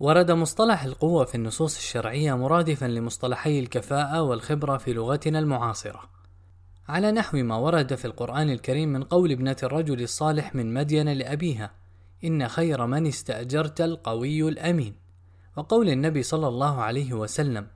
ورد 0.00 0.30
مصطلح 0.30 0.84
القوة 0.84 1.24
في 1.24 1.34
النصوص 1.34 1.76
الشرعية 1.76 2.36
مرادفا 2.36 2.86
لمصطلحي 2.86 3.58
الكفاءة 3.58 4.22
والخبرة 4.22 4.76
في 4.76 4.92
لغتنا 4.92 5.38
المعاصرة. 5.38 6.00
على 6.88 7.12
نحو 7.12 7.38
ما 7.38 7.56
ورد 7.56 7.94
في 7.94 8.04
القرآن 8.04 8.50
الكريم 8.50 8.88
من 8.88 9.02
قول 9.02 9.32
ابنة 9.32 9.56
الرجل 9.62 10.02
الصالح 10.02 10.54
من 10.54 10.74
مدين 10.74 11.08
لأبيها 11.08 11.70
إن 12.24 12.48
خير 12.48 12.86
من 12.86 13.06
استأجرت 13.06 13.80
القوي 13.80 14.48
الأمين. 14.48 14.94
وقول 15.56 15.88
النبي 15.88 16.22
صلى 16.22 16.48
الله 16.48 16.82
عليه 16.82 17.12
وسلم 17.12 17.66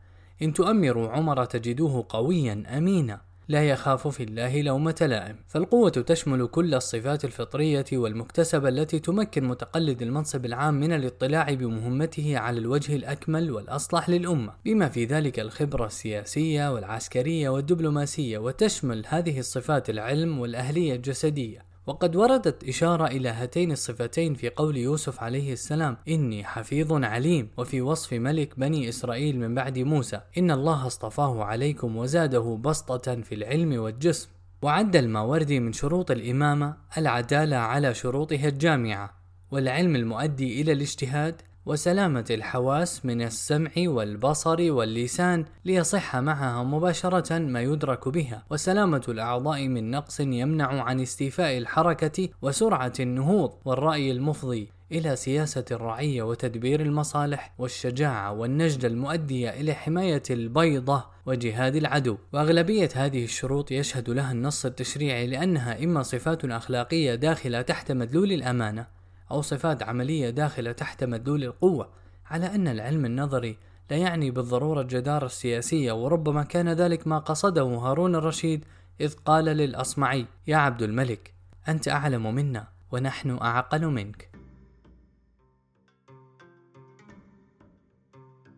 إن 0.43 0.53
تؤمروا 0.53 1.09
عمر 1.09 1.45
تجدوه 1.45 2.07
قويا 2.09 2.65
أمينا. 2.77 3.21
لا 3.49 3.69
يخاف 3.69 4.09
في 4.09 4.23
الله 4.23 4.63
لومة 4.63 4.97
لائم، 5.01 5.37
فالقوة 5.49 5.91
تشمل 5.91 6.47
كل 6.47 6.75
الصفات 6.75 7.25
الفطرية 7.25 7.85
والمكتسبة 7.93 8.69
التي 8.69 8.99
تمكن 8.99 9.45
متقلد 9.45 10.03
المنصب 10.03 10.45
العام 10.45 10.75
من 10.75 10.93
الاطلاع 10.93 11.53
بمهمته 11.55 12.39
على 12.39 12.59
الوجه 12.59 12.97
الأكمل 12.97 13.51
والأصلح 13.51 14.09
للأمة، 14.09 14.53
بما 14.65 14.89
في 14.89 15.05
ذلك 15.05 15.41
الخبرة 15.41 15.87
السياسية 15.87 16.73
والعسكرية 16.73 17.49
والدبلوماسية، 17.49 18.39
وتشمل 18.39 19.05
هذه 19.09 19.39
الصفات 19.39 19.91
العلم 19.91 20.39
والأهلية 20.39 20.95
الجسدية، 20.95 21.74
وقد 21.87 22.17
وردت 22.17 22.65
إشارة 22.65 23.07
إلى 23.07 23.29
هاتين 23.29 23.73
الصفتين 23.73 24.35
في 24.35 24.49
قول 24.49 24.77
يوسف 24.77 25.23
عليه 25.23 25.53
السلام 25.53 25.97
إني 26.09 26.45
حفيظ 26.45 26.93
عليم. 26.93 27.49
وفي 27.57 27.81
وصف 27.81 28.13
ملك 28.13 28.59
بني 28.59 28.89
إسرائيل 28.89 29.39
من 29.39 29.55
بعد 29.55 29.79
موسى 29.79 30.21
إن 30.39 30.51
الله 30.51 30.87
اصطفاه 30.87 31.45
عليكم 31.45 31.97
وزاده 31.97 32.59
بسطة 32.65 33.21
في 33.21 33.35
العلم 33.35 33.79
والجسم. 33.79 34.29
وعد 34.63 34.97
الماوردي 34.97 35.61
من 35.61 35.73
شروط 35.73 36.11
الإمامة 36.11 36.77
العدالة 36.99 37.57
على 37.57 37.95
شروطها 37.95 38.49
الجامعة. 38.49 39.15
والعلم 39.51 39.97
المؤدي 39.97 40.61
إلى 40.61 40.73
الاجتهاد 40.73 41.43
وسلامة 41.67 42.25
الحواس 42.31 43.07
من 43.07 43.23
السمع 43.23 43.71
والبصر 43.79 44.73
واللسان 44.73 45.45
ليصح 45.65 46.17
معها 46.17 46.63
مباشرة 46.63 47.39
ما 47.39 47.63
يدرك 47.63 48.09
بها، 48.09 48.43
وسلامة 48.51 49.03
الأعضاء 49.09 49.69
من 49.69 49.91
نقص 49.91 50.21
يمنع 50.21 50.83
عن 50.83 51.01
استيفاء 51.01 51.59
الحركة 51.59 52.29
وسرعة 52.43 52.93
النهوض 53.01 53.53
والرأي 53.65 54.11
المفضي 54.11 54.69
إلى 54.93 55.17
سياسة 55.17 55.65
الرعية 55.71 56.23
وتدبير 56.23 56.81
المصالح 56.81 57.55
والشجاعة 57.59 58.33
والنجدة 58.33 58.89
المؤدية 58.89 59.51
إلى 59.51 59.75
حماية 59.75 60.23
البيضة 60.31 61.05
وجهاد 61.27 61.77
العدو، 61.77 62.17
وأغلبية 62.33 62.89
هذه 62.95 63.25
الشروط 63.25 63.73
يشهد 63.73 64.11
لها 64.11 64.33
النص 64.33 64.67
التشريعي 64.67 65.27
لأنها 65.27 65.85
إما 65.85 66.03
صفات 66.03 66.45
أخلاقية 66.45 67.15
داخلة 67.15 67.63
تحت 67.63 67.93
مدلول 67.93 68.33
الأمانة 68.33 68.87
أو 69.31 69.43
صفات 69.43 69.83
عملية 69.83 70.31
داخلة 70.31 70.73
تحت 70.73 71.05
مدلول 71.05 71.45
القوة 71.45 71.89
على 72.27 72.55
أن 72.55 72.69
العلم 72.69 73.05
النظري 73.05 73.57
لا 73.91 73.97
يعني 73.97 74.31
بالضرورة 74.31 74.81
الجدارة 74.81 75.27
السياسية 75.27 75.93
وربما 75.93 76.43
كان 76.43 76.69
ذلك 76.69 77.07
ما 77.07 77.19
قصده 77.19 77.63
هارون 77.63 78.15
الرشيد 78.15 78.65
إذ 79.01 79.15
قال 79.15 79.45
للأصمعي 79.45 80.27
يا 80.47 80.57
عبد 80.57 80.83
الملك 80.83 81.35
أنت 81.69 81.89
أعلم 81.89 82.35
منا 82.35 82.69
ونحن 82.93 83.39
أعقل 83.43 83.87
منك. 83.87 84.31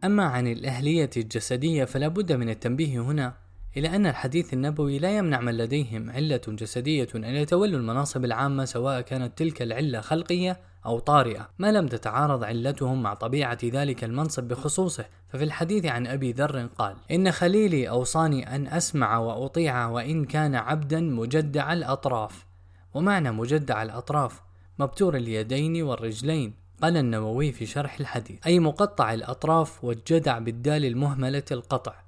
أما 0.05 0.25
عن 0.25 0.47
الأهلية 0.47 1.11
الجسدية 1.17 1.85
فلا 1.85 2.09
بد 2.09 2.33
من 2.33 2.49
التنبيه 2.49 3.01
هنا 3.01 3.35
إلى 3.77 3.97
أن 3.97 4.07
الحديث 4.07 4.53
النبوي 4.55 4.99
لا 4.99 5.17
يمنع 5.17 5.41
من 5.41 5.57
لديهم 5.57 6.11
علة 6.11 6.41
جسدية 6.49 7.09
أن 7.15 7.25
يتولوا 7.25 7.79
المناصب 7.79 8.25
العامة 8.25 8.65
سواء 8.65 9.01
كانت 9.01 9.39
تلك 9.39 9.63
العلة 9.63 10.01
خلقية 10.01 10.61
أو 10.87 10.99
طارئة، 10.99 11.49
ما 11.59 11.73
لم 11.73 11.87
تتعارض 11.87 12.45
علتهم 12.45 13.03
مع 13.03 13.15
طبيعة 13.15 13.59
ذلك 13.65 14.05
المنصب 14.05 14.45
بخصوصه، 14.45 15.05
ففي 15.29 15.45
الحديث 15.45 15.87
عن 15.87 16.07
أبي 16.07 16.33
ذر 16.33 16.67
قال: 16.79 16.97
إن 17.11 17.33
خليلي 17.33 17.89
أوصاني 17.89 18.57
أن 18.57 18.67
أسمع 18.67 19.19
وأطيع 19.19 19.87
وإن 19.87 20.25
كان 20.25 20.55
عبدا 20.55 21.01
مجدع 21.01 21.73
الأطراف، 21.73 22.47
ومعنى 22.95 23.31
مجدع 23.31 23.83
الأطراف 23.83 24.43
مبتور 24.79 25.17
اليدين 25.17 25.83
والرجلين، 25.83 26.55
قال 26.83 26.97
النووي 26.97 27.53
في 27.53 27.67
شرح 27.67 28.01
الحديث، 28.01 28.47
أي 28.47 28.59
مقطع 28.59 29.15
الأطراف 29.15 29.85
والجدع 29.85 30.39
بالدال 30.39 30.85
المهملة 30.85 31.45
القطع، 31.53 32.06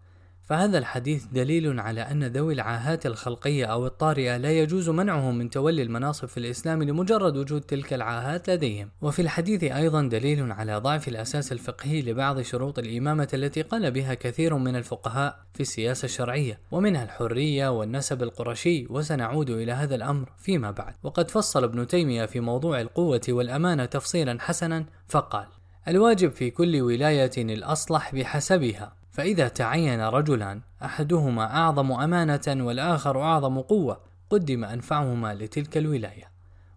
فهذا 0.48 0.78
الحديث 0.78 1.24
دليل 1.32 1.80
على 1.80 2.00
أن 2.00 2.24
ذوي 2.24 2.54
العاهات 2.54 3.06
الخلقية 3.06 3.64
أو 3.64 3.86
الطارئة 3.86 4.36
لا 4.36 4.50
يجوز 4.52 4.88
منعهم 4.88 5.38
من 5.38 5.50
تولي 5.50 5.82
المناصب 5.82 6.28
في 6.28 6.38
الإسلام 6.38 6.82
لمجرد 6.82 7.36
وجود 7.36 7.60
تلك 7.60 7.92
العاهات 7.92 8.50
لديهم. 8.50 8.90
وفي 9.02 9.22
الحديث 9.22 9.64
أيضا 9.64 10.02
دليل 10.02 10.52
على 10.52 10.76
ضعف 10.76 11.08
الأساس 11.08 11.52
الفقهي 11.52 12.02
لبعض 12.02 12.40
شروط 12.40 12.78
الإمامة 12.78 13.28
التي 13.34 13.62
قال 13.62 13.90
بها 13.90 14.14
كثير 14.14 14.56
من 14.56 14.76
الفقهاء 14.76 15.38
في 15.54 15.60
السياسة 15.60 16.04
الشرعية 16.04 16.60
ومنها 16.70 17.04
الحرية 17.04 17.68
والنسب 17.78 18.22
القرشي 18.22 18.86
وسنعود 18.90 19.50
إلى 19.50 19.72
هذا 19.72 19.94
الأمر 19.94 20.32
فيما 20.38 20.70
بعد. 20.70 20.94
وقد 21.02 21.30
فصل 21.30 21.64
ابن 21.64 21.86
تيمية 21.86 22.26
في 22.26 22.40
موضوع 22.40 22.80
القوة 22.80 23.20
والأمانة 23.28 23.84
تفصيلا 23.84 24.38
حسنا 24.40 24.84
فقال 25.08 25.46
الواجب 25.88 26.30
في 26.30 26.50
كل 26.50 26.80
ولاية 26.80 27.30
الأصلح 27.38 28.14
بحسبها. 28.14 28.98
فإذا 29.18 29.48
تعين 29.48 30.00
رجلان 30.00 30.60
أحدهما 30.84 31.56
أعظم 31.56 31.92
أمانة 31.92 32.66
والآخر 32.66 33.22
أعظم 33.22 33.60
قوة 33.60 34.00
قدم 34.30 34.64
أنفعهما 34.64 35.34
لتلك 35.34 35.76
الولاية 35.76 36.30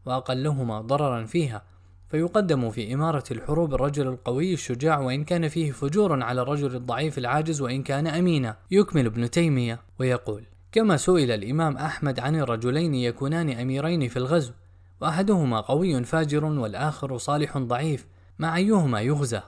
وأقلهما 0.06 0.81
ضررا 0.81 1.25
فيها. 1.25 1.63
فيقدم 2.09 2.69
في 2.69 2.94
إمارة 2.94 3.24
الحروب 3.31 3.74
الرجل 3.74 4.07
القوي 4.07 4.53
الشجاع 4.53 5.00
وإن 5.00 5.24
كان 5.24 5.47
فيه 5.47 5.72
فجور 5.72 6.24
على 6.24 6.41
الرجل 6.41 6.75
الضعيف 6.75 7.18
العاجز 7.18 7.62
وإن 7.62 7.84
كان 7.84 8.07
أمينا 8.07 8.58
يكمل 8.72 9.06
ابن 9.06 9.29
تيمية. 9.29 9.79
ويقول 10.00 10.44
كما 10.72 10.97
سئل 10.97 11.31
الإمام 11.31 11.78
أحمد 11.78 12.19
عن 12.19 12.35
الرجلين 12.35 12.96
يكونان 12.96 13.50
أميرين 13.50 14.08
في 14.08 14.18
الغزو 14.18 14.53
وأحدهما 15.02 15.62
قوي 15.62 16.03
فاجر 16.03 16.46
والآخر 16.46 17.18
صالح 17.18 17.58
ضعيف 17.58 18.08
مع 18.40 18.58
أيهما 18.58 19.02
يغزى؟ 19.02 19.41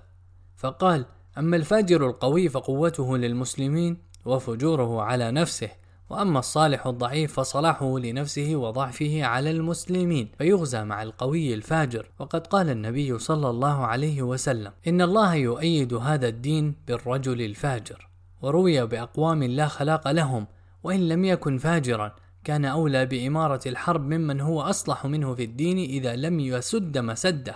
فقال 0.58 1.06
أما 1.38 1.56
الفاجر 1.56 2.08
القوي 2.08 2.50
فقوته 2.50 3.18
للمسلمين 3.18 3.98
وفجوره 4.26 5.02
على 5.02 5.32
نفسه 5.32 5.70
وأما 6.10 6.40
الصالح 6.40 6.88
الضعيف 6.88 7.34
فصلاحه 7.34 8.00
لنفسه 8.00 8.56
وضعفه 8.56 9.24
على 9.24 9.52
المسلمين 9.52 10.30
فيغزى 10.38 10.84
مع 10.84 11.04
القوي 11.04 11.54
الفاجر. 11.54 12.10
وقد 12.20 12.48
قال 12.48 12.70
النبي 12.70 13.20
صلى 13.20 13.50
الله 13.50 13.86
عليه 13.86 14.22
وسلم 14.22 14.72
إن 14.88 15.02
الله 15.02 15.36
يؤيد 15.36 15.94
هذا 15.94 16.28
الدين 16.28 16.76
بالرجل 16.88 17.42
الفاجر. 17.42 18.08
وروي 18.42 18.86
بأقوام 18.86 19.44
لا 19.44 19.68
خلاق 19.68 20.12
لهم 20.12 20.48
وإن 20.84 21.10
لم 21.10 21.26
يكن 21.26 21.58
فاجرا 21.58 22.16
كان 22.44 22.66
أولى 22.66 23.06
بإمارة 23.06 23.62
الحرب 23.66 24.02
ممن 24.02 24.42
هو 24.42 24.62
أصلح 24.62 25.06
منه 25.06 25.36
في 25.36 25.44
الدين 25.44 25.78
إذا 25.78 26.16
لم 26.16 26.40
يسد 26.40 26.98
مسده. 26.98 27.56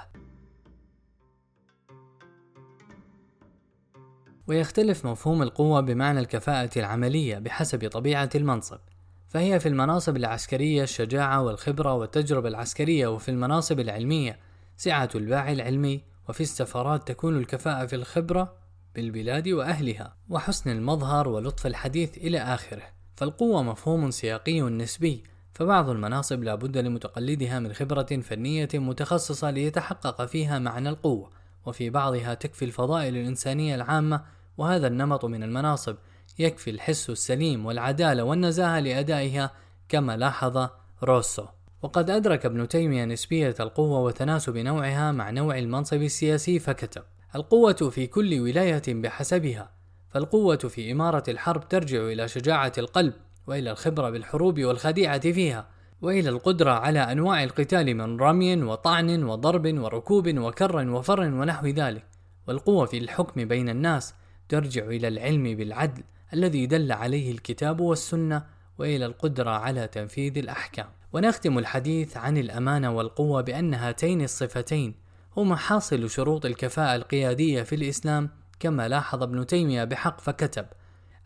ويختلف 4.47 5.06
مفهوم 5.06 5.41
القوة 5.41 5.81
بمعنى 5.81 6.19
الكفاءة 6.19 6.80
العملية 6.80 7.40
بحسب 7.40 7.90
طبيعة 7.90 8.30
المنصب، 8.35 8.80
فهي 9.28 9.59
في 9.59 9.69
المناصب 9.69 10.18
العسكرية 10.18 10.84
الشجاعة 10.84 11.41
والخبرة 11.41 11.94
والتجربة 11.94 12.50
العسكرية، 12.50 13.07
وفي 13.07 13.31
المناصب 13.31 13.80
العلمية 13.80 14.40
سعة 14.78 15.09
الباع 15.16 15.52
العلمي، 15.52 16.03
وفي 16.30 16.41
السفارات 16.41 17.07
تكون 17.07 17.38
الكفاءة 17.38 17.86
في 17.86 17.96
الخبرة 17.96 18.53
بالبلاد 18.96 19.50
وأهلها، 19.50 20.16
وحسن 20.30 20.69
المظهر 20.69 21.28
ولطف 21.28 21.68
الحديث 21.68 22.18
إلى 22.18 22.40
آخره، 22.40 22.84
فالقوة 23.16 23.63
مفهوم 23.63 24.12
سياقي 24.12 24.62
نسبي، 24.62 25.24
فبعض 25.53 25.90
المناصب 25.90 26.44
لا 26.44 26.56
بد 26.56 26.78
لمتقلدها 26.78 27.59
من 27.59 27.74
خبرة 27.74 28.22
فنية 28.22 28.69
متخصصة 28.74 29.50
ليتحقق 29.50 30.25
فيها 30.25 30.60
معنى 30.60 30.89
القوة، 30.89 31.30
وفي 31.66 31.89
بعضها 31.89 32.33
تكفي 32.33 32.66
الفضائل 32.66 33.18
الإنسانية 33.18 33.75
العامة 33.75 34.37
وهذا 34.57 34.88
النمط 34.88 35.25
من 35.25 35.44
المناصب 35.44 35.95
يكفي 36.39 36.69
الحس 36.69 37.09
السليم 37.09 37.65
والعدالة 37.65 38.24
والنزاهة 38.24 38.80
لأدائها 38.80 39.51
كما 39.89 40.18
لاحظ 40.18 40.69
روسو. 41.04 41.45
وقد 41.81 42.09
أدرك 42.09 42.45
ابن 42.45 42.68
تيمية 42.68 43.06
نسبية 43.06 43.56
القوة 43.59 44.00
وتناسب 44.00 44.57
نوعها 44.57 45.12
مع 45.12 45.30
نوع 45.30 45.57
المنصب 45.57 46.01
السياسي 46.01 46.59
فكتب 46.59 47.01
القوة 47.36 47.74
في 47.74 48.07
كل 48.07 48.39
ولاية 48.39 48.83
بحسبها 48.88 49.71
فالقوة 50.09 50.57
في 50.57 50.92
إمارة 50.92 51.24
الحرب 51.27 51.68
ترجع 51.69 52.01
إلى 52.01 52.27
شجاعة 52.27 52.71
القلب 52.77 53.13
وإلى 53.48 53.71
الخبرة 53.71 54.09
بالحروب 54.09 54.59
والخديعة 54.63 55.19
فيها 55.19 55.68
وإلى 56.01 56.30
القدرة 56.30 56.71
على 56.71 57.00
أنواع 57.00 57.44
القتال 57.44 57.95
من 57.95 58.19
رمي 58.19 58.63
وطعن 58.63 59.24
وضرب 59.24 59.80
وركوب 59.80 60.38
وكر 60.38 60.89
وفر 60.89 61.21
ونحو 61.21 61.68
ذلك. 61.68 62.06
والقوة 62.48 62.86
في 62.86 62.98
الحكم 62.98 63.45
بين 63.45 63.69
الناس 63.69 64.13
ترجع 64.49 64.85
إلى 64.85 65.07
العلم 65.07 65.44
بالعدل 65.44 66.03
الذي 66.33 66.65
دل 66.65 66.91
عليه 66.91 67.31
الكتاب 67.31 67.79
والسنة 67.79 68.45
وإلى 68.77 69.05
القدرة 69.05 69.49
على 69.49 69.88
تنفيذ 69.88 70.38
الأحكام. 70.38 70.88
ونختم 71.13 71.57
الحديث 71.57 72.17
عن 72.17 72.38
الأمانة 72.38 72.91
والقوة 72.91 73.41
بأن 73.41 73.73
هاتين 73.73 74.21
الصفتين 74.21 74.94
هو 75.38 75.44
محاصل 75.44 76.09
شروط 76.09 76.45
الكفاءة 76.45 76.95
القيادية 76.95 77.63
في 77.63 77.75
الإسلام 77.75 78.29
كما 78.59 78.88
لاحظ 78.88 79.23
ابن 79.23 79.45
تيمية 79.45 79.83
بحق 79.83 80.21
فكتب: 80.21 80.65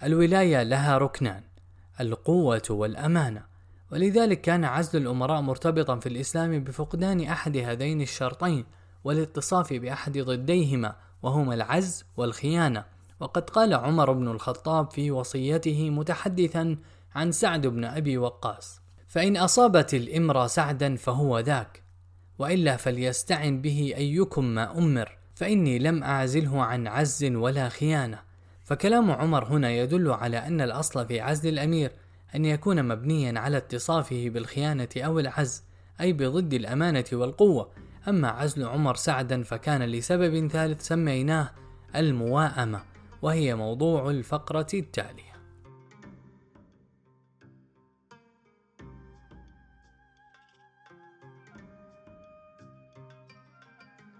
الولاية 0.03 0.63
لها 0.63 0.97
ركنان 0.97 1.44
القوة 2.00 2.62
والأمانة، 2.69 3.44
ولذلك 3.91 4.41
كان 4.41 4.65
عزل 4.65 5.01
الأمراء 5.01 5.41
مرتبطا 5.41 6.00
في 6.00 6.09
الإسلام 6.09 6.63
بفقدان 6.63 7.21
أحد 7.21 7.57
هذين 7.57 8.01
الشرطين 8.01 8.65
والإتصاف 9.03 9.73
بأحد 9.73 10.18
ضديهما 10.18 10.95
وهما 11.23 11.53
العز 11.53 12.06
والخيانة، 12.18 12.85
وقد 13.21 13.50
قال 13.50 13.73
عمر 13.73 14.12
بن 14.12 14.27
الخطاب 14.27 14.91
في 14.91 15.12
وصيته 15.12 15.89
متحدثا 15.89 16.77
عن 17.15 17.31
سعد 17.31 17.68
بن 17.68 17.85
أبي 17.85 18.18
وقاص: 18.18 18.81
فإن 19.07 19.38
أصابت 19.38 19.94
الإمر 19.94 20.47
سعدا 20.47 20.95
فهو 20.95 21.39
ذاك، 21.39 21.83
وإلا 22.39 22.77
فليستعن 22.77 23.62
به 23.62 23.94
أيكم 23.97 24.45
ما 24.45 24.77
أمر، 24.77 25.18
فإني 25.35 25.79
لم 25.79 26.03
أعزله 26.03 26.62
عن 26.62 26.88
عز 26.88 27.23
ولا 27.23 27.69
خيانة. 27.69 28.19
فكلام 28.63 29.12
عمر 29.12 29.45
هنا 29.45 29.71
يدل 29.71 30.12
على 30.12 30.38
أن 30.38 30.62
الأصل 30.62 31.07
في 31.07 31.21
عزل 31.21 31.50
الأمير 31.50 31.91
أن 32.35 32.45
يكون 32.45 32.88
مبنيا 32.88 33.39
على 33.39 33.57
اتصافه 33.57 34.29
بالخيانة 34.29 34.89
أو 34.97 35.19
العز، 35.19 35.63
أي 36.01 36.13
بضد 36.13 36.53
الأمانة 36.53 37.06
والقوة. 37.13 37.69
أما 38.07 38.27
عزل 38.27 38.63
عمر 38.63 38.95
سعدا 38.95 39.44
فكان 39.44 39.83
لسبب 39.83 40.47
ثالث 40.47 40.88
سميناه 40.88 41.51
المواءمة، 41.95 42.91
وهي 43.21 43.56
موضوع 43.56 44.09
الفقرة 44.09 44.68
التالية. 44.73 45.31